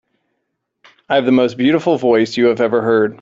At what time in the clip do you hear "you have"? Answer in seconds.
2.37-2.59